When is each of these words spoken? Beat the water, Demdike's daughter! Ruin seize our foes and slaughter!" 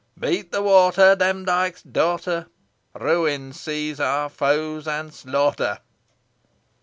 Beat 0.19 0.51
the 0.51 0.63
water, 0.63 1.15
Demdike's 1.15 1.83
daughter! 1.83 2.47
Ruin 2.99 3.53
seize 3.53 3.99
our 3.99 4.29
foes 4.29 4.87
and 4.87 5.13
slaughter!" 5.13 5.77